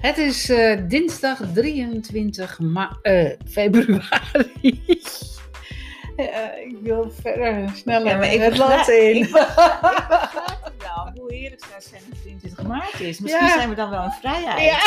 [0.00, 4.80] Het is eh, dinsdag 23 ma- eh, februari.
[6.18, 6.26] Eh,
[6.66, 9.16] ik wil verder, sneller Ja, het land in.
[9.22, 9.80] ik begrijp
[10.64, 13.20] het wel, hoe heerlijk zou het zijn als 23 maart is.
[13.20, 13.52] Misschien Ja.
[13.54, 14.60] zijn we dan wel in vrijheid.
[14.64, 14.80] Ja,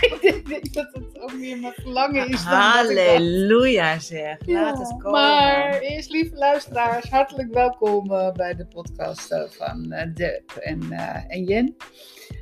[0.26, 2.60] ik denk dat het ook meer mijn verlangen is dan dat.
[2.60, 5.10] Halleluja zeg, laat het komen.
[5.10, 10.92] Maar eerst, lieve luisteraars, hartelijk welkom eh, bij de podcast eh, van eh Deb en,
[11.28, 11.76] en Jen.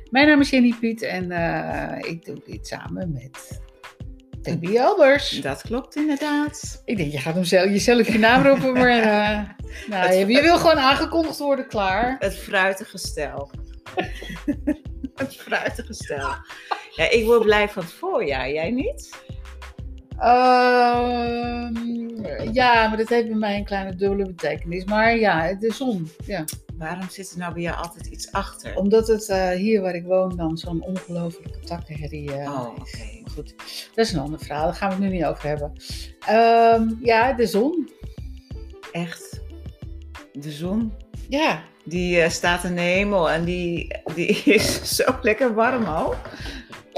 [0.09, 1.31] Mijn naam is Jenny Piet en
[2.01, 3.61] ik doe dit samen met
[4.41, 5.29] Debbie Albers.
[5.29, 6.81] Dat klopt inderdaad.
[6.85, 9.55] Ik denk, je gaat hem zelf, jezelf je naam roepen, maar
[9.89, 12.15] nou, je, je wil gewoon aangekondigd worden, klaar.
[12.19, 13.51] Het fruitige stel.
[15.15, 16.35] het fruitige stel.
[16.97, 19.09] Ja, ik word blij van het voorjaar, jij niet?
[20.19, 21.75] Ehm,
[22.53, 24.85] ja, maar dat heeft bij mij een kleine dubbele betekenis.
[24.85, 26.43] Maar ja, de zon, ja.
[26.77, 28.75] Waarom zit er nou bij jou altijd iets achter?
[28.75, 32.99] Omdat het eh, hier waar ik woon dan zo'n ongelofelijke takkenherrie eh, Oh, is.
[33.21, 33.53] Maar goed,
[33.95, 34.65] dat is een ander verhaal.
[34.65, 35.73] Daar gaan we het nu niet over hebben.
[36.25, 37.89] Ehm, ja, de zon.
[38.91, 39.41] Echt.
[40.33, 40.93] De zon,
[41.29, 46.15] Ja, die eh, staat in de hemel en die, die is zo lekker warm al.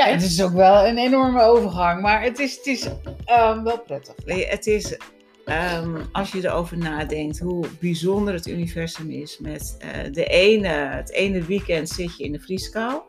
[0.06, 2.02] Ja het is ook wel een enorme overgang.
[2.02, 2.88] Maar het is, het is
[3.26, 4.16] ehm, wel prettig.
[4.26, 4.98] Het is,
[5.46, 9.40] ehm, als je erover nadenkt, hoe bijzonder het universum is.
[9.40, 13.02] Met eh, de ene, het ene weekend zit je in de vrieskou,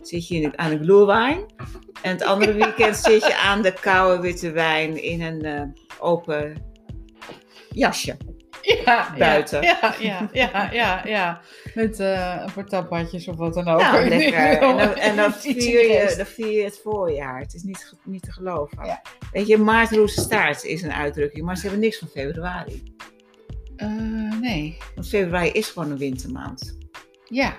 [0.00, 1.44] zit je in de- aan de glühwein.
[2.02, 5.62] En het andere weekend zit je aan de koude witte wijn in een eh,
[5.98, 6.54] open
[7.70, 8.16] jasje.
[8.62, 9.62] Ja, Buiten.
[9.62, 11.06] Ja, ja, ja, ja.
[11.06, 11.40] ja.
[11.74, 13.80] Met een paar tapatjes of wat dan ook.
[13.80, 14.58] Nou, lekker.
[14.62, 17.40] En dan, en dan, vier je, dan vier je het voorjaar.
[17.40, 18.84] Het is niet, niet te geloven.
[18.84, 19.02] Ja.
[19.32, 22.82] Weet je, maartroezenstaart is een uitdrukking, maar ze hebben niks van februari.
[23.76, 24.78] Eh, nee.
[24.94, 26.78] Want februari is gewoon een wintermaand.
[27.24, 27.56] Ja.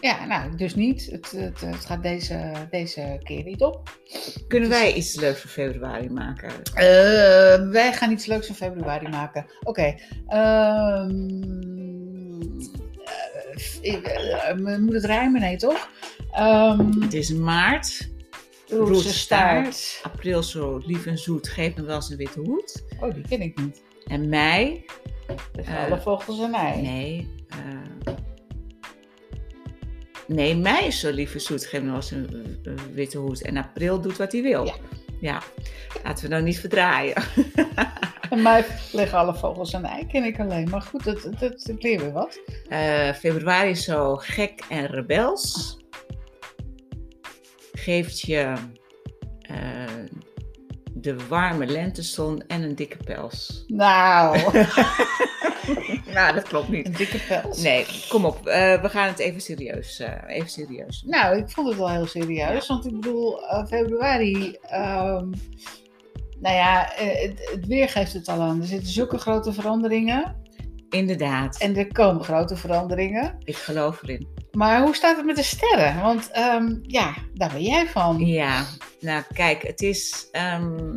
[0.00, 1.06] Ja, nou, dus niet.
[1.10, 4.00] Het, het, het gaat deze, deze keer niet op.
[4.48, 6.50] Kunnen wij iets leuks voor februari maken?
[6.74, 9.46] Eh, wij gaan iets leuks in februari maken.
[9.64, 9.94] Oké.
[10.26, 11.10] ehm,
[13.82, 15.40] eh, eh, moet het rijmen?
[15.40, 15.88] Nee, toch?
[16.32, 18.08] Ehm Het is maart,
[18.68, 20.00] Roezenstaart.
[20.02, 22.84] april zo lief en zoet, geef me wel eens een witte hoed.
[23.00, 23.82] Oh, die ken ik niet.
[24.06, 24.84] En mei,
[25.52, 26.82] De Eh, alle vogels en ei.
[26.82, 27.36] nee.
[30.28, 32.58] Nee, mei is zo lief en zoet, geef me wel eens een,
[32.92, 33.42] witte hoed.
[33.42, 34.64] En april doet wat hij wil.
[34.64, 34.74] Ja.
[35.20, 35.42] Ja,
[36.04, 37.22] laten we nou niet verdraaien.
[38.30, 40.68] En mij liggen alle vogels en ei, ken ik alleen.
[40.68, 42.40] Maar goed, dat, dat, dat leer weer wat.
[42.68, 45.76] Eh, februari is zo gek en rebels.
[47.72, 48.52] Geeft je
[49.40, 49.97] eh,
[51.00, 53.64] de warme lentezon en een dikke pels.
[53.66, 54.38] Nou,
[56.14, 56.86] Nou, dat klopt niet.
[56.86, 57.62] een dikke pels.
[57.62, 58.46] Nee, kom op.
[58.46, 61.10] eh, we gaan het even serieus, eh, even serieus doen.
[61.10, 62.66] Nou, ik vond het wel heel serieus.
[62.66, 64.56] Want ik bedoel, eh, februari.
[64.62, 65.30] ehm,
[66.40, 68.60] nou ja, het, het weer geeft het al aan.
[68.60, 70.36] Er zitten zulke grote veranderingen.
[70.90, 73.34] Inderdaad, En er komen grote veranderingen.
[73.44, 74.28] ik geloof erin.
[74.52, 76.00] Maar hoe staat het met de sterren?
[76.02, 78.18] Want ehm, ja, daar ben jij van.
[78.18, 78.64] Ja,
[79.00, 80.28] nou kijk, het is.
[80.32, 80.96] ehm,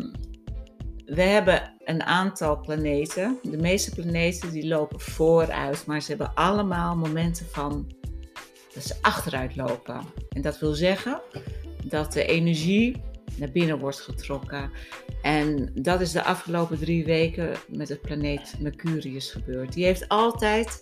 [1.06, 3.38] we hebben een aantal planeten.
[3.42, 7.92] De meeste planeten die lopen vooruit, maar ze hebben allemaal momenten van
[8.74, 10.02] dat ze achteruit lopen.
[10.30, 11.22] En dat wil zeggen
[11.86, 13.02] dat de energie
[13.38, 14.72] naar binnen wordt getrokken.
[15.22, 19.74] En dat is de afgelopen drie weken met het planeet Mercurius gebeurd.
[19.74, 20.82] Die heeft altijd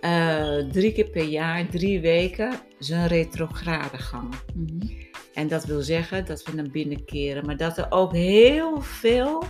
[0.00, 4.34] eh, drie keer per jaar, drie weken, zijn retrograde gang.
[4.54, 5.08] Mhm.
[5.34, 9.44] En dat wil zeggen dat we naar binnen keren, maar dat er ook heel veel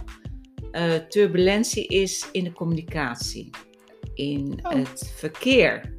[0.70, 3.50] eh, turbulentie is in de communicatie,
[4.14, 4.72] in Oh.
[4.72, 5.98] het verkeer,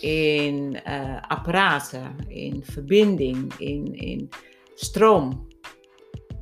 [0.00, 4.28] in eh, apparaten, in verbinding, in, in
[4.84, 5.48] stroom.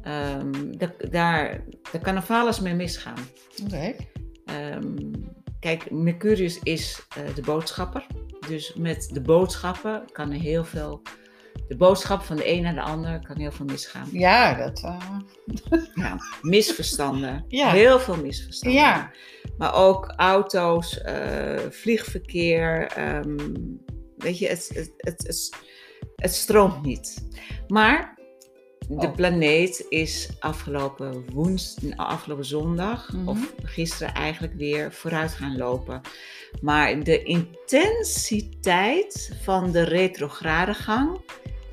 [0.03, 3.19] Ehm, da- daar, daar kan er van alles mee misgaan.
[3.65, 3.95] Oké.
[4.45, 4.97] Ehm,
[5.61, 8.07] kijk, Mercurius is eh, de boodschapper.
[8.49, 11.03] Dus met de boodschappen kan er heel veel.
[11.69, 14.09] De boodschap van de een naar de ander kan heel veel misgaan.
[14.13, 14.83] Ja, dat.
[14.83, 15.19] eh,
[15.95, 17.45] Ja, misverstanden.
[17.49, 17.71] Ja.
[17.71, 18.81] Heel veel misverstanden.
[18.81, 19.11] ja.
[19.59, 22.87] Maar ook auto's, eh, vliegverkeer.
[22.87, 23.37] ehm,
[24.17, 25.51] weet je, het, het, het, het,
[26.17, 27.29] het stroomt niet.
[27.69, 28.18] Maar
[28.89, 29.15] de Oh.
[29.15, 33.29] planeet is afgelopen, woens, afgelopen zondag, Mhm.
[33.29, 36.01] of gisteren eigenlijk weer vooruit gaan lopen.
[36.61, 41.21] Maar de intensiteit van de retrogradegang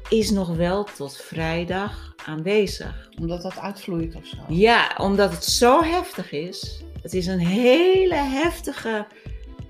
[0.09, 3.09] is nog wel tot vrijdag aanwezig.
[3.19, 4.37] Omdat dat uitvloeit of zo.
[4.47, 6.83] Ja, omdat het zo heftig is.
[7.01, 9.07] Het is een hele heftige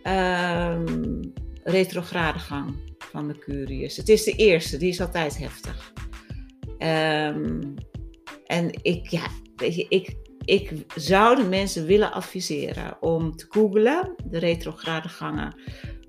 [0.03, 1.21] ehm
[1.63, 3.97] retrogradegang van Mercurius.
[3.97, 5.93] Het is de eerste, die is altijd heftig.
[6.85, 7.61] Ehm,
[8.45, 10.15] en ik, ja, je, ik,
[10.45, 15.55] ik zou de mensen willen adviseren om te googlen de retrograde gangen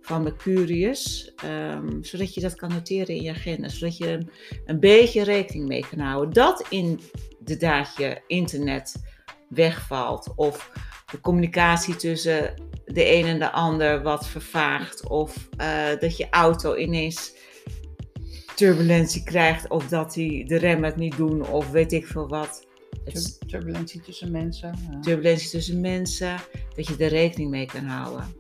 [0.00, 4.31] van Mercurius, ehm, zodat je dat kan noteren in je agenda, zodat je een,
[4.64, 6.34] een beetje rekening mee kan houden.
[6.34, 7.00] Dat in
[7.38, 8.94] de daadje internet
[9.49, 10.70] wegvalt of
[11.11, 16.76] de communicatie tussen de een en de ander wat vervaagt of eh, dat je auto
[16.76, 17.34] ineens
[18.56, 22.66] turbulentie krijgt of dat die de remmen het niet doen of weet ik veel wat.
[23.46, 24.74] Turbulentie tussen mensen.
[24.90, 25.00] Ja.
[25.00, 26.36] Turbulentie tussen mensen,
[26.76, 28.34] dat je er rekening mee kan houden.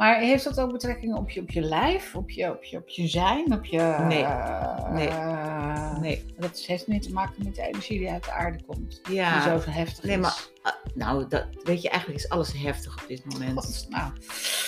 [0.00, 2.88] Maar heeft dat ook betrekking op je, op je lijf, op je, op je, op
[2.88, 3.96] je zijn, op je...
[4.08, 4.22] Nee.
[4.22, 5.08] Uh, nee.
[5.08, 6.34] Uh, nee.
[6.38, 9.00] Dat heeft meer te maken met de energie die uit de aarde komt.
[9.10, 9.32] Ja.
[9.32, 10.22] Die zo heftig nee, is.
[10.22, 13.64] Maar, uh, nou, dat, weet je, eigenlijk is alles heftig op dit moment.
[13.64, 14.12] God, nou.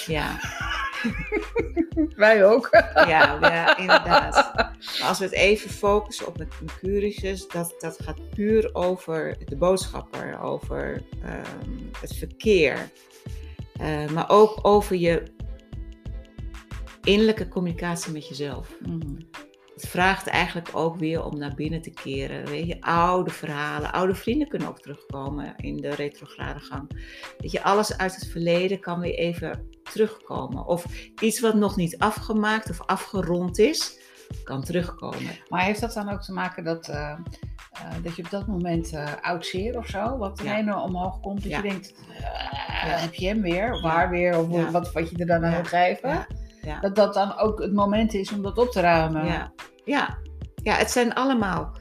[0.07, 0.41] Ja.
[2.25, 2.69] Wij ook.
[2.95, 4.53] ja, ja, inderdaad.
[4.55, 9.57] Maar als we het even focussen op het Mercurius, dat, dat gaat puur over de
[9.57, 12.91] boodschapper, over um, het verkeer.
[13.81, 15.23] Uh, maar ook over je
[17.03, 18.77] innerlijke communicatie met jezelf.
[18.81, 19.19] Mm.
[19.75, 22.47] Het vraagt eigenlijk ook weer om naar binnen te keren.
[22.47, 26.89] Weet je, oude verhalen, oude vrienden kunnen ook terugkomen in de retrograde gang.
[27.39, 30.67] Dat je, alles uit het verleden kan weer even terugkomen.
[30.67, 30.85] Of
[31.21, 33.99] iets wat nog niet afgemaakt of afgerond is,
[34.45, 35.39] kan terugkomen.
[35.49, 37.19] Maar heeft dat dan ook te maken dat, uh,
[37.75, 40.83] uh, dat je op dat moment uh, oud zeer of zo, wat er ja.
[40.83, 41.57] omhoog komt, dat Ja.
[41.57, 42.97] je denkt, ja.
[42.99, 45.65] heb je hem weer, of haar weer, of wat, wat je er dan aan wil
[45.65, 46.27] geven?
[46.81, 49.25] Dat dat dan ook het moment is om dat op te ruimen.
[49.27, 49.53] Ja,
[49.85, 50.19] ja.
[50.63, 51.77] ja het zijn allemaal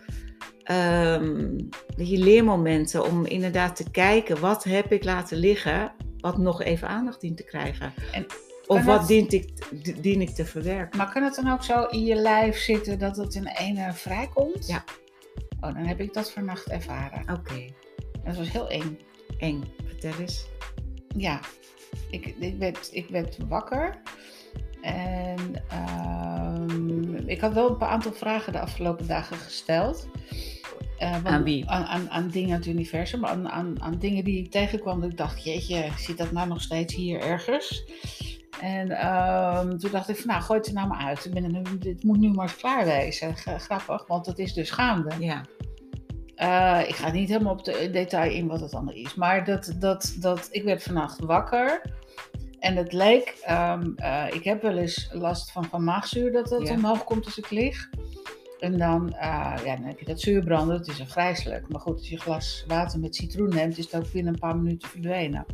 [0.63, 1.57] ehm,
[1.95, 7.21] je leermomenten om inderdaad te kijken wat heb ik laten liggen, wat nog even aandacht
[7.21, 7.93] dient te krijgen.
[8.11, 8.25] En
[8.67, 9.49] of wat dient ik,
[9.83, 10.97] di- dien ik te verwerken.
[10.97, 14.67] Maar kan het dan ook zo in je lijf zitten dat het in ene vrijkomt?
[14.67, 14.83] Ja.
[15.61, 17.33] Oh, dan heb ik dat vannacht ervaren.
[17.37, 17.65] Oké,
[18.23, 18.99] Dat was heel eng.
[19.37, 19.63] eng.
[19.85, 20.45] Vertel eens.
[21.17, 21.39] Ja,
[22.09, 24.01] ik, ik, werd, ik werd wakker.
[24.81, 30.07] En ehm, ik had wel een paar aantal vragen de afgelopen dagen gesteld.
[30.97, 31.69] Eh, want- Aan wie?
[31.69, 33.25] Aan, aan, aan dingen uit het universum.
[33.25, 35.01] Aan, aan, aan dingen die ik tegenkwam.
[35.01, 37.83] Dat ik dacht, jeetje, zit dat nou nog steeds hier ergens?
[38.61, 41.25] En ehm, toen dacht ik van, nou, gooi het er nou maar uit.
[41.25, 43.35] Ik ben dit moet nu maar eens klaar wezen.
[43.37, 45.09] Grappig, want het is dus gaande.
[45.19, 45.41] Ja,
[46.35, 49.15] Eh, ik ga niet helemaal op de detail in wat het allemaal is.
[49.15, 51.81] Maar dat, dat, dat, ik werd vannacht wakker.
[52.59, 56.67] En het leek, ehm, eh, ik heb wel eens last van, van maagzuur dat dat
[56.67, 56.73] Ja.
[56.73, 57.89] omhoog komt als ik lig.
[58.59, 61.69] En dan, eh, ja, dan heb je dat zuurbranden, het is een vreselijk.
[61.69, 64.39] Maar goed, als je een glas water met citroen neemt, is het ook binnen een
[64.39, 65.45] paar minuten verdwenen.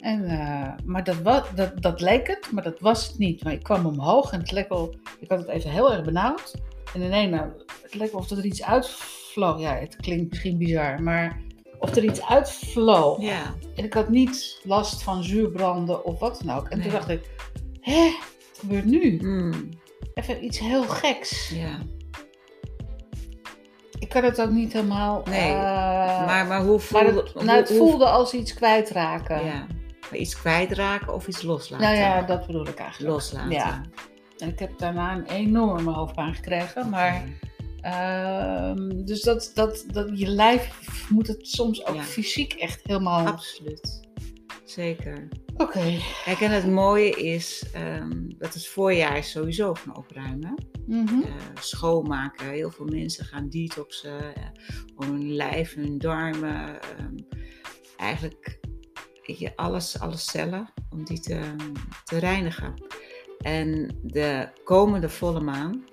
[0.00, 3.44] En, eh, maar dat, wa- dat, dat leek het, maar dat was het niet.
[3.44, 6.54] Maar ik kwam omhoog en het leek wel, ik had het even heel erg benauwd.
[6.94, 7.48] En ineens, nou,
[7.82, 9.60] het leek wel of er iets uitvloog.
[9.60, 11.40] Ja, het klinkt misschien bizar, maar
[11.78, 13.20] of er iets uitvloog.
[13.20, 13.54] ja.
[13.76, 16.68] En ik had niet last van zuurbranden of wat dan ook.
[16.68, 17.30] En toen dacht ik,
[17.80, 18.04] hè,
[18.50, 19.18] wat gebeurt nu?
[19.22, 19.68] Mm,
[20.14, 21.48] Even iets heel geks.
[21.48, 21.78] ja.
[23.98, 25.22] Ik kan het ook niet helemaal...
[25.28, 29.44] Nee, eh, maar, maar hoe maar voelde het, nou, het hoe- voelde als iets kwijtraken.
[29.44, 29.66] Ja,
[30.12, 31.86] iets kwijtraken of iets loslaten?
[31.86, 33.12] Nou ja, dat bedoel ik eigenlijk.
[33.12, 33.50] Loslaten.
[33.50, 33.80] Ja.
[34.38, 36.90] En ik heb daarna een enorme hoofdpijn gekregen.
[36.90, 37.24] Maar,
[37.80, 40.70] ehm, dus dat, dat, dat, je lijf
[41.10, 42.02] moet het soms ook Ja.
[42.02, 43.26] fysiek echt helemaal...
[43.26, 44.04] Absoluut.
[44.64, 45.28] Zeker.
[45.56, 45.98] Oké.
[46.24, 50.54] Kijk, en het mooie is ehm, dat het voorjaar is sowieso van opruimen.
[50.86, 51.22] Mhm.
[51.22, 52.50] Eh, schoonmaken.
[52.50, 54.42] Heel veel mensen gaan detoxen eh,
[54.96, 56.80] om hun lijf, hun darmen.
[56.82, 57.14] ehm,
[57.96, 58.60] eigenlijk
[59.26, 61.40] je, alles, alle cellen, om die te,
[62.04, 62.74] te reinigen.
[63.40, 65.84] En de komende volle maan,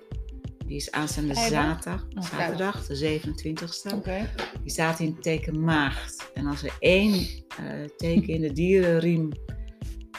[0.66, 3.94] die is aanstaande zaterdag, Oh, zaterdag, de 27e.
[3.94, 4.30] Oké.
[4.62, 6.30] Die staat in het teken maagd.
[6.34, 7.12] En als er één
[7.48, 9.32] eh, teken in de dierenriem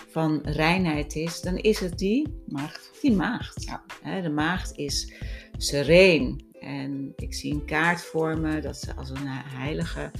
[0.09, 2.89] van reinheid is, dan is het die, Maagd.
[3.01, 3.63] die maagd.
[3.63, 4.21] Ja.
[4.21, 5.13] De maagd is
[5.57, 6.45] sereen.
[6.59, 10.11] En ik zie een kaart voor me dat ze als een heilige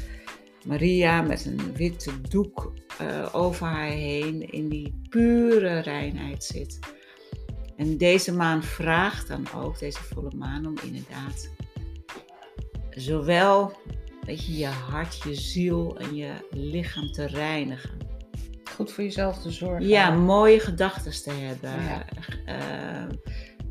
[0.66, 6.80] Maria met een witte doek eh, over haar heen in die pure reinheid zit.
[7.78, 11.50] En deze maan vraagt dan ook, deze volle maan, om inderdaad
[12.90, 13.74] zowel
[14.26, 17.98] weet je, je hart, je ziel en je lichaam te reinigen.
[18.76, 19.88] Goed voor jezelf te zorgen.
[19.88, 21.84] Ja, mooie gedachten te hebben.
[21.84, 22.06] Ja.
[22.46, 23.18] eh,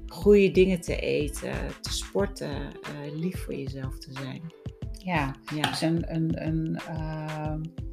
[0.07, 4.43] goede dingen te eten, te sporten, eh, lief voor jezelf te zijn.
[5.05, 5.35] Ja.
[5.55, 6.81] Ja, Dus een, een, een,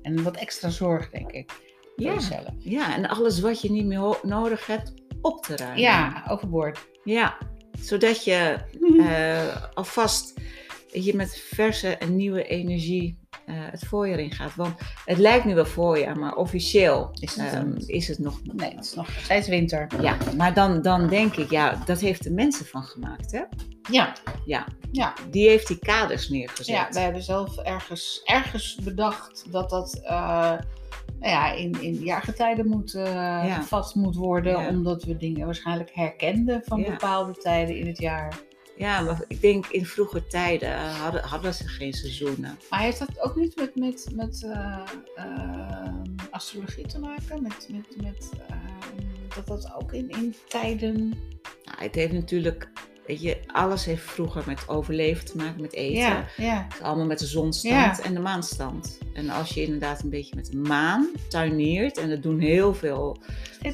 [0.01, 1.51] en wat extra zorg, denk ik.
[1.96, 2.13] Voor ja.
[2.13, 2.50] jezelf.
[2.58, 5.82] ja en alles wat je niet meer nodig hebt, op te ruimen.
[5.82, 6.89] Ja, overboord.
[7.03, 7.38] Ja,
[7.80, 10.39] zodat je uh, alvast
[10.91, 13.21] je met verse en nieuwe energie uh,
[13.53, 14.55] het voorjaar in gaat.
[14.55, 14.74] Want
[15.05, 18.39] het lijkt nu wel voorjaar, maar officieel Is het ehm, is het nog.
[18.53, 19.88] Nee, het is nog steeds winter.
[20.01, 23.41] Ja, maar dan, dan denk ik, ja, dat heeft de mensen van gemaakt, hè?
[23.91, 24.13] Ja,
[24.46, 25.13] Ja, ja.
[25.29, 26.65] die heeft die kaders neergezet.
[26.75, 30.51] Ja, wij hebben zelf ergens, ergens bedacht dat dat eh,
[31.20, 34.60] nou ja, in, in jaargetijden moet, eh, gevat moet worden.
[34.60, 34.67] Ja.
[34.70, 36.89] Omdat we dingen waarschijnlijk herkenden van Ja.
[36.89, 38.39] bepaalde tijden in het jaar.
[38.82, 42.60] Ja, maar ik denk in vroege tijden hadden, hadden ze geen seizoenen.
[42.70, 44.80] Maar heeft dat ook niet met, met, met eh,
[45.16, 45.94] eh,
[46.30, 47.42] astrologie te maken?
[47.42, 48.56] Met, met, met, eh,
[49.36, 51.10] dat dat ook in, in tijden...
[51.64, 52.70] Nou, het heeft natuurlijk,
[53.06, 56.02] weet je, alles heeft vroeger met overleven te maken, met eten.
[56.02, 56.64] Ja, ja.
[56.64, 58.04] Het is allemaal met de zonstand Ja.
[58.04, 58.98] en de maanstand.
[59.14, 63.18] En als je inderdaad een beetje met de maan tuineert, en dat doen heel veel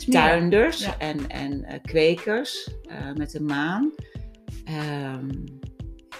[0.09, 3.91] tuinders en, en eh, kwekers eh, met de maan.
[4.67, 5.29] Ehm,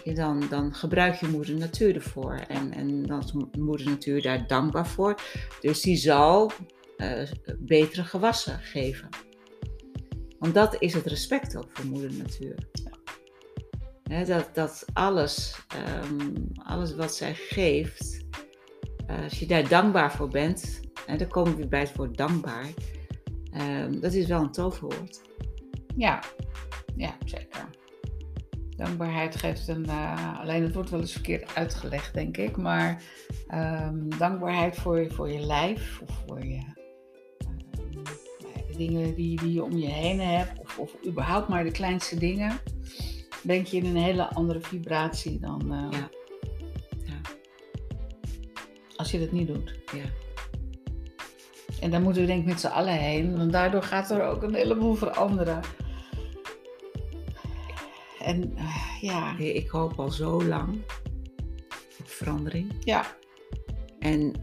[0.03, 2.33] je dan, dan gebruik je moeder natuur ervoor.
[2.33, 5.21] En, en dan is mo- moeder natuur daar dankbaar voor.
[5.61, 6.51] Dus die zal
[6.97, 7.21] eh,
[7.59, 9.09] betere gewassen geven.
[10.39, 12.55] Want dat is het respect ook voor moeder natuur.
[14.25, 18.25] Dat, dat alles, ehm, alles wat zij geeft,
[19.07, 22.17] eh, als je daar dankbaar voor bent, en dan komen we weer bij het woord
[22.17, 22.69] dankbaar,
[23.51, 25.21] ehm, dat is wel een toverwoord.
[25.95, 26.23] Ja,
[26.95, 27.69] ja zeker.
[28.77, 29.85] Dankbaarheid geeft een.
[29.85, 32.57] eh, alleen het wordt wel eens verkeerd uitgelegd, denk ik.
[32.57, 33.03] Maar
[33.47, 36.75] ehm, dankbaarheid voor, je- voor je lijf of voor je.
[38.71, 42.17] de dingen die, die je om je heen hebt, of, of überhaupt maar de kleinste
[42.17, 42.59] dingen,
[43.43, 46.09] brengt je in een hele andere vibratie dan eh, Ja.
[47.05, 47.15] Ja.
[48.95, 49.75] als je dat niet doet.
[49.93, 50.05] Ja.
[51.81, 54.43] En daar moeten we denk ik met z'n allen heen, want daardoor gaat er ook
[54.43, 55.61] een heleboel veranderen.
[58.27, 60.81] En eh, ja, Hey, Ik hoop al zo lang
[61.99, 62.73] op verandering.
[62.79, 63.17] ja,
[63.99, 64.33] En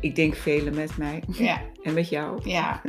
[0.00, 2.82] ik denk velen met mij ja, en met jou, ja,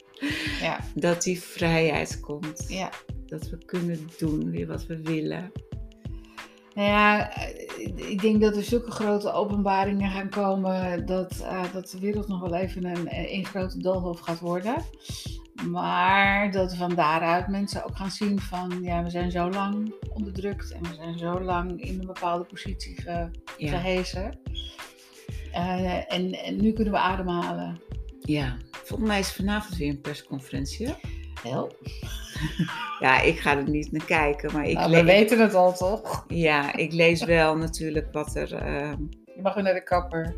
[0.60, 2.64] ja, dat die vrijheid komt.
[2.68, 2.90] ja.
[3.26, 5.52] Dat we kunnen doen weer wat we willen.
[6.74, 11.90] Nou ja, eh, ik denk dat er zulke grote openbaringen gaan komen dat, eh, dat
[11.90, 14.74] de wereld nog wel even een, een grote doolhof gaat worden.
[15.66, 20.72] Maar dat van daaruit mensen ook gaan zien van, ja, we zijn zo lang onderdrukt
[20.72, 23.70] en we zijn zo lang in een bepaalde positie ge, Ja.
[23.70, 24.38] gehezen.
[25.52, 27.80] Eh, en, en nu kunnen we ademhalen.
[28.20, 28.56] ja.
[28.84, 30.86] Volgens mij is vanavond weer een persconferentie.
[30.86, 30.92] hè?
[31.42, 31.72] Wel,
[33.00, 36.24] Ja, ik ga er niet naar kijken, maar ik, nou, we weten het al toch?
[36.28, 38.54] ja, ik lees wel natuurlijk wat er.
[38.54, 39.00] ehm,
[39.34, 40.34] Je mag weer naar de kapper.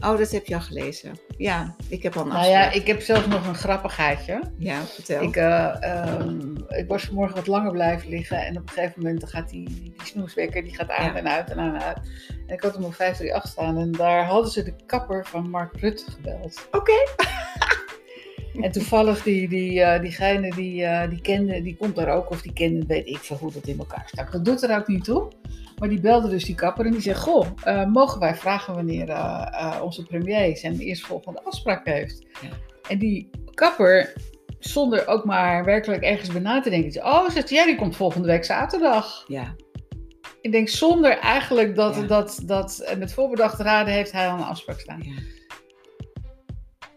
[0.00, 1.18] Oh, dat heb je al gelezen.
[1.36, 4.40] Ja, ik heb al een Nou ja, ik heb zelfs nog een grappigheidje.
[4.58, 5.22] Ja, vertel.
[5.22, 9.28] Ik, eh, ehm, ik was vanmorgen wat langer blijven liggen en op een gegeven moment
[9.28, 11.16] gaat die, die, snoeswekker die gaat aan Ja.
[11.16, 11.98] en uit en aan en uit.
[12.46, 15.76] En ik had hem op 538 staan en daar hadden ze de kapper van Mark
[15.76, 16.68] Rutte gebeld.
[16.70, 16.92] Oké.
[18.54, 22.42] En toevallig die, die, eh, diegene die, eh, die kende, die komt daar ook of
[22.42, 24.32] die kende, weet ik veel hoe dat in elkaar staat.
[24.32, 25.28] Dat doet er ook niet toe.
[25.80, 29.08] Maar die belde dus die kapper en die zegt, goh, eh, mogen wij vragen wanneer
[29.08, 32.22] eh, eh, onze premier zijn eerstvolgende afspraak heeft?
[32.42, 32.48] Ja.
[32.88, 34.12] En die kapper,
[34.58, 37.96] zonder ook maar werkelijk ergens bij na te denken, zegt, oh, zegt ja, die komt
[37.96, 39.24] volgende week zaterdag.
[39.26, 39.54] Ja,
[40.40, 42.02] Ik denk zonder eigenlijk dat, Ja.
[42.02, 45.00] dat, dat met voorbedachte raden heeft hij al een afspraak staan.
[45.02, 45.12] ja.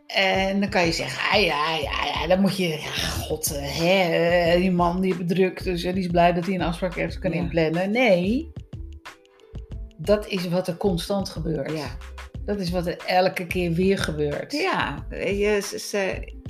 [0.08, 2.92] En dan kan je zeggen, ah, ja, ja, ja, dan moet je, ja,
[3.26, 7.20] god, hè, die man die bedrukt, dus die is blij dat hij een afspraak ergens
[7.20, 7.38] kan Ja.
[7.38, 7.92] inplannen.
[7.92, 8.52] Nee,
[10.04, 11.72] dat is wat er constant gebeurt.
[11.72, 11.98] ja.
[12.46, 14.52] Dat is wat er elke keer weer gebeurt.
[14.52, 15.06] Ja,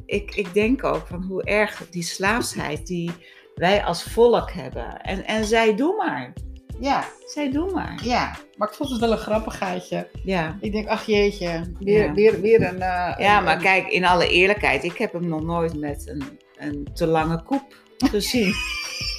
[0.06, 3.12] ik, ik denk ook van hoe erg die slaafsheid die
[3.56, 5.02] wij als volk hebben.
[5.02, 6.34] En, en zij doen maar.
[6.80, 8.00] ja, Zij doen maar.
[8.04, 8.36] ja.
[8.58, 10.08] Maar ik vond het wel een grappigheidje.
[10.24, 10.58] Ja.
[10.62, 12.14] Ik denk, ach jeetje, weer, Ja.
[12.14, 12.82] weer, weer een...
[12.82, 16.24] eh, Ja, een- maar kijk, in alle eerlijkheid, ik heb hem nog nooit met een,
[16.58, 17.76] een te lange koep
[18.12, 18.54] gezien.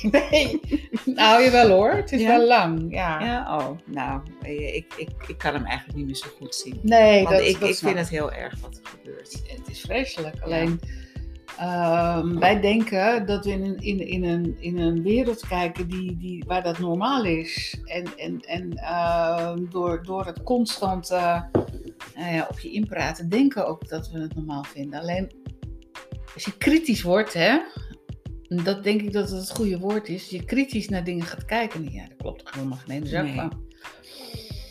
[0.30, 0.60] Nee,
[1.04, 2.36] nou jawel hoor, het is Ja?
[2.36, 3.20] wel lang, ja.
[3.20, 6.78] ja, oh, nou, je, ik, ik, ik kan hem eigenlijk niet meer zo goed zien.
[6.82, 9.42] Nee, Want dat, ik, dat ik vind het heel erg wat er gebeurt.
[9.46, 10.40] Het is vreselijk.
[10.40, 10.80] Alleen
[11.58, 16.16] ehm, wij denken dat we in een, in, in een, in een wereld kijken die,
[16.16, 17.80] die, waar dat normaal is.
[17.84, 21.42] En, en, en ehm, door, door het constant eh,
[22.14, 25.00] nou ja, op je inpraten denken ook dat we het normaal vinden.
[25.00, 25.30] Alleen
[26.34, 27.58] als je kritisch wordt, hè,
[28.48, 30.28] dat denk ik dat het het goede woord is.
[30.28, 33.52] Je kritisch naar dingen gaat kijken, ja, dat klopt helemaal geen ene zak van.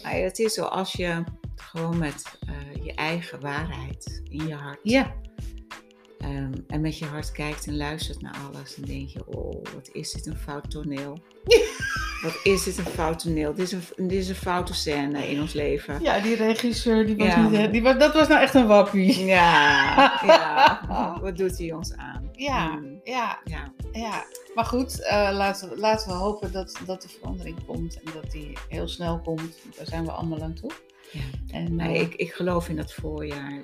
[0.04, 1.24] Maar het is zo als je
[1.56, 5.14] gewoon met eh, je eigen waarheid in je hart Ja,
[6.24, 8.76] Ehm, en met je hart kijkt en luistert naar alles.
[8.76, 11.18] En denk je, oh, wat is dit een fout toneel.
[12.24, 13.54] wat is dit een fout toneel.
[13.54, 16.02] Dit is een, dit is een foute scène in ons leven.
[16.02, 17.48] Ja, die regisseur, die was Ja.
[17.50, 19.26] niet, die was, dat was nou echt een wappie.
[19.26, 21.18] Ja, ja.
[21.22, 22.23] wat doet hij ons aan?
[22.36, 23.74] Ja, Hmm, ja, ja.
[23.92, 24.26] ja.
[24.56, 28.32] Maar goed, eh, laten, we, laten we hopen dat, dat de verandering komt en dat
[28.32, 29.56] die heel snel komt.
[29.78, 30.72] Daar zijn we allemaal aan toe.
[31.12, 31.22] Ja.
[31.48, 33.60] En, eh, ik, ik geloof in dat voorjaar.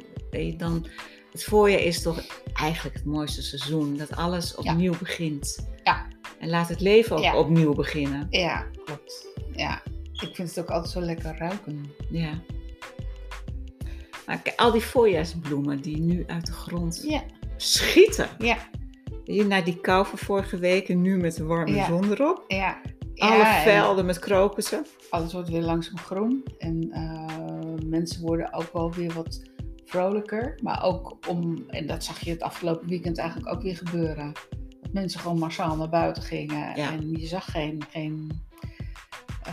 [0.58, 0.88] Dan,
[1.32, 2.22] het voorjaar is toch
[2.54, 3.98] eigenlijk het mooiste seizoen.
[3.98, 5.68] Dat alles opnieuw begint.
[5.84, 6.08] Ja.
[6.40, 7.38] En laat het leven ook Ja.
[7.38, 8.28] opnieuw beginnen.
[8.30, 9.28] Ja, klopt.
[9.52, 9.82] Ja,
[10.14, 11.92] ik vind het ook altijd zo lekker ruiken.
[12.10, 12.42] Ja.
[14.26, 17.24] Maar kijk, al die voorjaarsbloemen die nu uit de grond Ja,
[17.62, 18.30] schieten.
[18.38, 18.58] ja,
[19.44, 21.86] na die kou van vorige week en nu met de warme Ja.
[21.86, 22.44] zon erop.
[22.48, 22.82] ja.
[23.16, 24.86] Alle Ja, velden met krokussen.
[25.10, 26.44] Alles wordt weer langzaam groen.
[26.58, 29.42] En eh, mensen worden ook wel weer wat
[29.86, 30.60] vrolijker.
[30.64, 34.34] Maar ook om, en dat zag je het afgelopen weekend eigenlijk ook weer gebeuren.
[34.82, 36.76] Dat mensen gewoon massaal naar buiten gingen.
[36.76, 36.92] Ja.
[36.92, 38.42] En je zag geen, geen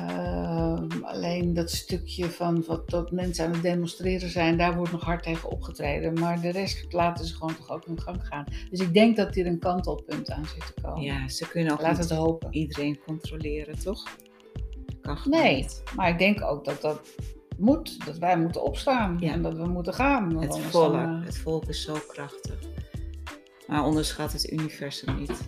[0.08, 5.02] ehm, alleen dat stukje van wat dat mensen aan het demonstreren zijn, daar wordt nog
[5.04, 6.12] hard tegen opgetreden.
[6.20, 8.44] Maar de rest laten ze gewoon toch ook hun gang gaan.
[8.70, 11.02] Dus ik denk dat hier een kantelpunt aan zit te komen.
[11.02, 12.54] Ja, ze kunnen ook Laat niet het hopen.
[12.54, 14.02] iedereen controleren, toch?
[15.02, 15.82] Kan Nee, niet.
[15.96, 17.00] maar ik denk ook dat dat
[17.58, 18.04] moet.
[18.06, 19.32] Dat wij moeten opstaan Ja.
[19.32, 20.36] en dat we moeten gaan.
[20.42, 22.54] Het volk, dan, eh, het volk is zo krachtig.
[23.66, 25.40] Maar onderschat het universum niet.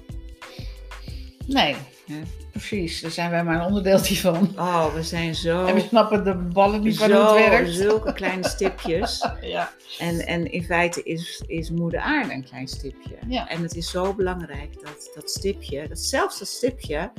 [1.48, 1.76] Nee,
[2.06, 2.14] Ja.
[2.50, 3.00] precies.
[3.00, 4.50] Daar zijn wij maar een onderdeeltje van.
[4.56, 7.74] Oh, we zijn zo, En we snappen de ballen niet van hoe het werkt.
[7.74, 9.26] zulke kleine stipjes.
[9.40, 9.70] Ja.
[9.98, 13.14] En, en in feite is, is moeder aarde een klein stipje.
[13.28, 13.48] Ja.
[13.48, 17.12] En het is zo belangrijk dat dat stipje, dat zelfs dat stipje,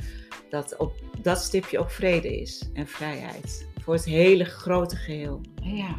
[0.50, 3.66] dat op dat stipje ook vrede is en vrijheid.
[3.82, 5.40] Voor het hele grote geheel.
[5.62, 5.94] ja,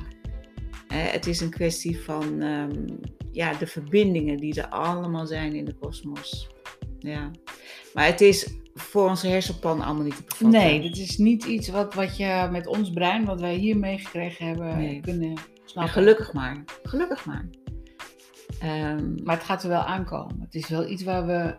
[0.87, 2.87] Eh, het is een kwestie van ehm,
[3.31, 6.49] ja, de verbindingen die er allemaal zijn in de kosmos.
[7.01, 7.31] Ja.
[7.93, 10.49] Maar het is voor onze hersenpan allemaal niet te bevatten.
[10.59, 14.47] nee, dit is niet iets wat, wat je met ons brein, wat wij hier meegekregen
[14.47, 14.99] hebben, Nee.
[14.99, 15.93] kunnen En snappen.
[15.93, 16.63] gelukkig maar.
[16.83, 17.49] Gelukkig maar.
[18.59, 20.41] Ehm, Maar het gaat er wel aankomen.
[20.41, 21.55] Het is wel iets waar we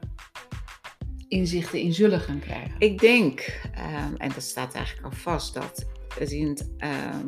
[1.28, 2.74] inzichten in zullen gaan krijgen.
[2.78, 5.84] Ik denk, ehm, en dat staat eigenlijk al vast, dat
[6.18, 7.26] het in het ehm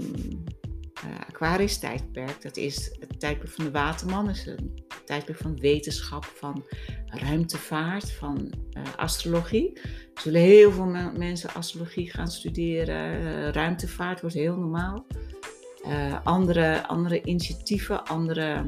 [0.95, 6.25] eh, Aquarius tijdperk, dat is het tijdperk van de waterman, is een tijdperk van wetenschap,
[6.25, 6.65] van
[7.07, 9.73] ruimtevaart, van eh, astrologie.
[10.15, 13.21] Er zullen heel veel me- mensen astrologie gaan studeren.
[13.21, 15.07] Eh, ruimtevaart wordt heel normaal.
[15.85, 18.65] Eh, andere, andere initiatieven, andere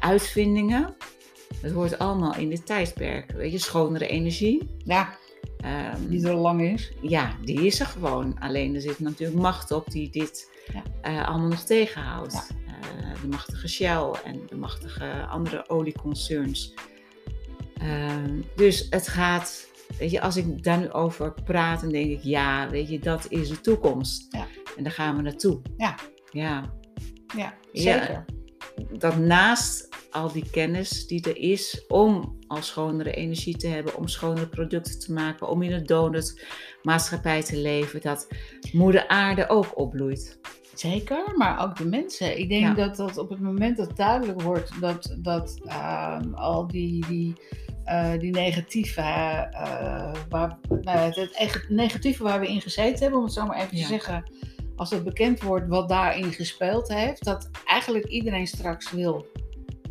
[0.00, 0.94] uitvindingen.
[1.60, 3.30] Het hoort allemaal in dit tijdperk.
[3.32, 4.68] Weet je, schonere energie.
[4.84, 5.16] Ja,
[5.56, 6.92] Ehm, die er lang is.
[7.00, 8.38] ja, die is er gewoon.
[8.40, 10.50] Alleen er zit natuurlijk macht op die dit
[11.02, 11.22] Ja.
[11.24, 12.34] allemaal nog tegenhoudt.
[12.65, 12.65] Eh,
[13.20, 16.74] de machtige Shell en de machtige andere olieconcerns.
[17.78, 22.22] Ehm, dus het gaat, weet je, als ik daar nu over praat, dan denk ik,
[22.22, 24.26] ja, weet je, dat is de toekomst.
[24.30, 24.46] Ja.
[24.76, 25.60] En daar gaan we naartoe.
[25.76, 25.94] Ja.
[26.30, 26.74] Ja,
[27.36, 27.82] Ja, Ja.
[27.82, 28.24] zeker.
[28.98, 34.08] dat naast al die kennis die er is om al schonere energie te hebben, om
[34.08, 38.28] schonere producten te maken, om in een donutmaatschappij te leven, dat
[38.72, 40.38] moeder aarde ook opbloeit.
[40.78, 42.38] Zeker, maar ook de mensen.
[42.38, 42.74] Ik denk Ja.
[42.74, 47.32] dat dat op het moment dat duidelijk wordt dat, dat ehm, al die, die,
[47.84, 53.24] eh, die negatieve, eh, waar, nou, het, echt negatieve waar we in gezeten hebben, om
[53.24, 53.82] het zo maar even Ja.
[53.82, 54.24] te zeggen,
[54.76, 59.26] als het bekend wordt wat daarin gespeeld heeft, dat eigenlijk iedereen straks wil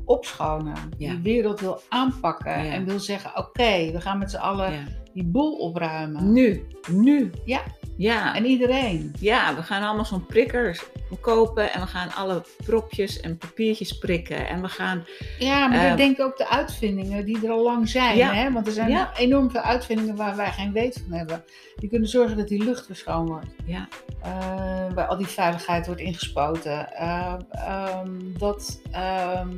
[0.05, 1.09] opschonen, Ja.
[1.11, 5.57] die wereld wil aanpakken en wil zeggen, oké, we gaan met z'n allen die boel
[5.57, 6.31] opruimen.
[6.33, 7.29] Nu, nu.
[7.45, 7.61] Ja.
[7.97, 8.35] Ja.
[8.35, 9.13] En iedereen.
[9.19, 10.83] ja, we gaan allemaal zo'n prikker
[11.21, 15.05] kopen en we gaan alle propjes en papiertjes prikken en we gaan
[15.39, 18.17] Ja, maar Eh, ik denk ook de uitvindingen die er al lang zijn.
[18.17, 18.33] Ja.
[18.33, 18.51] Hè?
[18.51, 19.11] Want er zijn Ja.
[19.17, 21.43] enorm veel uitvindingen waar wij geen weet van hebben.
[21.75, 23.47] Die kunnen zorgen dat die lucht weer schoon wordt.
[23.65, 23.87] Ja.
[24.21, 26.93] Eh, waar al die veiligheid wordt ingespoten.
[26.93, 29.57] Eh, ehm, dat, ehm,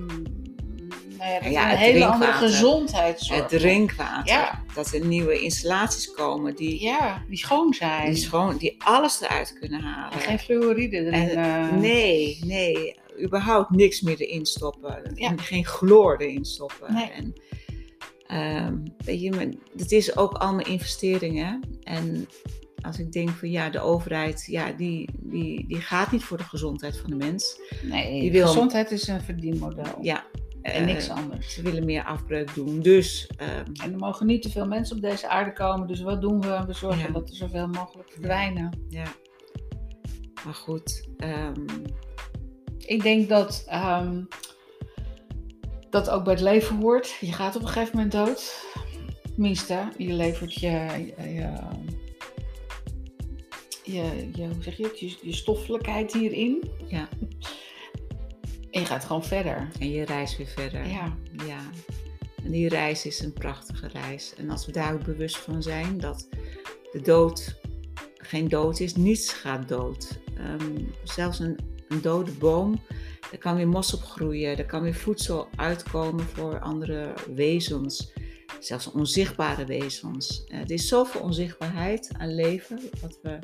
[1.17, 3.51] nou ja, dat Ja, een hele andere gezondheid zorgt.
[3.51, 4.33] het drinkwater.
[4.33, 4.63] Ja.
[4.73, 8.05] Dat er nieuwe installaties komen die, Ja, die schoon zijn.
[8.13, 10.13] die, schoon, die alles eruit kunnen halen.
[10.13, 11.13] En geen fluoride erin.
[11.13, 11.77] En, eh.
[11.77, 15.01] Nee, nee, überhaupt niks meer erin stoppen.
[15.35, 16.93] Geen chloor erin stoppen.
[16.93, 17.09] Nee.
[17.09, 17.33] En,
[18.27, 18.75] ehm,
[19.05, 21.61] weet je, het is ook allemaal investeringen.
[21.83, 22.27] En
[22.81, 26.43] als ik denk van ja, de overheid, ja, die, die, die gaat niet voor de
[26.43, 27.59] gezondheid van de mens.
[27.83, 29.97] nee, die wil- gezondheid is een verdienmodel.
[30.01, 30.25] Ja.
[30.73, 31.53] En niks eh, anders.
[31.53, 32.79] Ze willen meer afbreuk doen.
[32.81, 35.87] Dus ehm, En er mogen niet te veel mensen op deze aarde komen.
[35.87, 36.63] Dus wat doen we?
[36.67, 37.11] We zorgen Ja.
[37.13, 38.85] dat er zoveel mogelijk verdwijnen.
[38.89, 39.05] ja.
[40.45, 41.07] Maar goed.
[41.17, 41.65] ehm,
[42.77, 44.23] Ik denk dat ehm,
[45.89, 47.17] dat ook bij het leven hoort.
[47.19, 48.65] Je gaat op een gegeven moment dood.
[49.33, 50.69] Tenminste, je levert je,
[51.15, 51.57] je,
[53.83, 56.69] je, je hoe zeg je het, je, je stoffelijkheid hierin.
[56.87, 57.07] Ja.
[58.71, 59.67] En je gaat gewoon verder.
[59.79, 60.87] En je reist weer verder.
[60.87, 61.17] Ja.
[61.45, 61.59] ja.
[62.43, 64.33] En die reis is een prachtige reis.
[64.37, 66.27] En als we daar ook bewust van zijn dat
[66.91, 67.59] de dood
[68.17, 70.19] geen dood is, niets gaat dood.
[70.37, 72.81] Ehm, zelfs een, een dode boom,
[73.31, 78.13] er kan weer mos op groeien, er kan weer voedsel uitkomen voor andere wezens.
[78.59, 80.45] Zelfs onzichtbare wezens.
[80.47, 83.39] Uh, er is zoveel onzichtbaarheid aan leven, wat we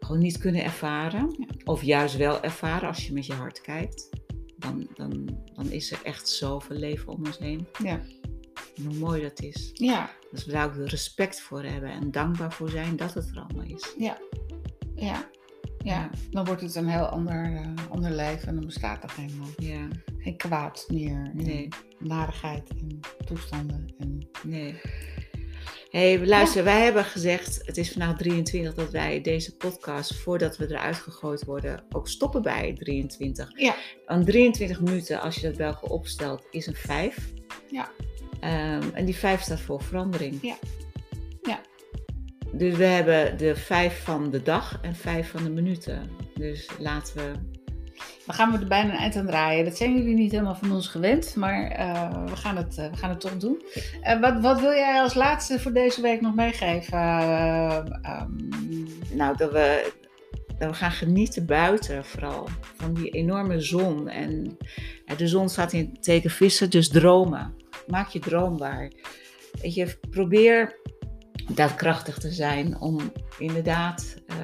[0.00, 1.46] gewoon niet kunnen ervaren.
[1.64, 4.08] Of juist wel ervaren als je met je hart kijkt.
[4.58, 7.66] Dan, dan, dan is er echt zoveel leven om ons heen.
[7.82, 8.00] Ja.
[8.76, 9.70] En hoe mooi dat is.
[9.72, 10.10] Ja.
[10.30, 13.76] Dus we daar ook respect voor hebben en dankbaar voor zijn dat het er allemaal
[13.76, 13.94] is.
[13.98, 14.18] Ja.
[14.94, 15.30] Ja.
[15.84, 19.42] Ja, dan wordt het een heel ander, uh, ander leven en dan bestaat er geen,
[19.56, 19.88] ja.
[20.18, 21.30] geen kwaad meer.
[21.34, 21.68] Nee.
[21.98, 23.94] Narigheid en toestanden.
[23.98, 24.28] En...
[24.42, 24.80] Nee.
[25.90, 30.70] Hey, luister, wij hebben gezegd, het is vandaag 23, dat wij deze podcast, voordat we
[30.70, 33.50] eruit gegooid worden, ook stoppen bij 23.
[33.54, 33.74] Ja.
[34.06, 37.32] Want 23 minuten, als je dat bij elkaar opstelt, is een 5.
[37.70, 37.90] Ja.
[38.40, 40.38] Um, en die 5 staat voor verandering.
[40.42, 40.56] Ja.
[41.42, 41.60] Ja.
[42.52, 46.10] Dus we hebben de 5 van de dag en 5 van de minuten.
[46.34, 47.57] Dus laten we
[48.28, 49.64] we gaan we er bijna een eind aan draaien.
[49.64, 52.96] Dat zijn jullie niet helemaal van ons gewend, maar uh, we, gaan het, uh, we
[52.96, 53.62] gaan het toch doen.
[54.02, 56.98] Uh, wat, wat wil jij als laatste voor deze week nog meegeven?
[56.98, 58.48] Um...
[59.12, 59.92] Nou, dat we,
[60.58, 62.48] dat we gaan genieten buiten vooral.
[62.76, 64.08] Van die enorme zon.
[64.08, 64.56] En
[65.16, 67.54] de zon staat in het teken vissen, dus dromen.
[67.86, 68.92] Maak je droom waar.
[69.62, 70.80] Weet je, probeer
[71.54, 74.36] daadkrachtig te zijn om inderdaad uh,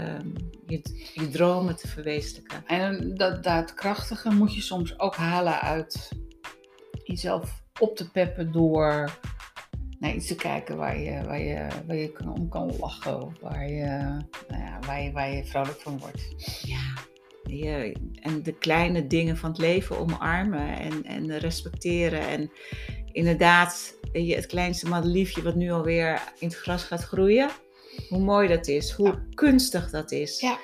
[0.66, 2.66] je, je, dromen te verwezenlijken.
[2.66, 6.08] En dat daadkrachtige moet je soms ook halen uit
[7.04, 9.18] jezelf op te peppen door
[9.98, 13.22] naar iets te kijken waar je, waar je, waar je om kan lachen.
[13.22, 13.86] Of waar je,
[14.48, 16.34] nou ja, waar, je, waar je vrolijk van wordt.
[16.66, 16.92] Ja,
[17.42, 22.20] je, en de kleine dingen van het leven omarmen en, en respecteren.
[22.20, 22.50] En
[23.12, 27.50] inderdaad, je, het kleinste madeliefje wat nu alweer in het gras gaat groeien.
[28.08, 30.40] Hoe mooi dat is, hoe kunstig dat is.
[30.40, 30.58] Ja.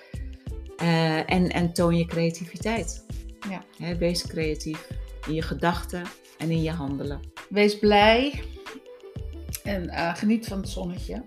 [0.83, 3.05] Uh, en, en toon je creativiteit.
[3.49, 3.65] Ja.
[3.79, 4.89] He, wees creatief
[5.27, 6.03] in je gedachten
[6.39, 7.21] en in je handelen.
[7.49, 8.43] Wees blij
[9.65, 11.25] en uh, geniet van het zonnetje.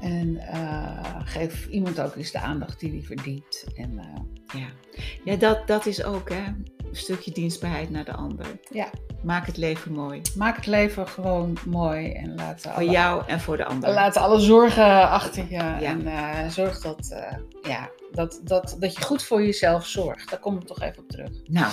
[0.00, 3.64] En uh, geef iemand ook eens de aandacht die hij verdient.
[3.74, 4.00] En,
[4.54, 4.68] ja,
[5.24, 6.42] ja dat, dat is ook hè,
[6.96, 8.46] stukje dienstbaarheid naar de ander.
[8.70, 8.90] Ja.
[9.22, 10.20] Maak het leven mooi.
[10.36, 12.12] Maak het leven gewoon mooi.
[12.12, 13.90] En laat voor jou en voor de ander.
[13.90, 15.56] Laat alle zorgen achter je.
[15.56, 15.82] Ja.
[15.82, 20.30] En uh, zorg dat, uh, ja, dat, dat, dat je goed voor jezelf zorgt.
[20.30, 21.30] Daar kom ik toch even op terug.
[21.44, 21.72] Nou.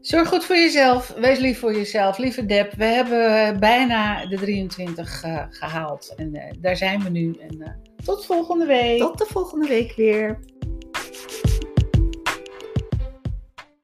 [0.00, 1.14] Zorg goed voor jezelf.
[1.16, 2.18] Wees lief voor jezelf.
[2.18, 6.14] Lieve Deb, we hebben bijna de 23 uh, gehaald.
[6.16, 7.36] En daar zijn we nu.
[7.40, 8.98] En tot volgende week.
[8.98, 10.38] Tot de volgende week weer.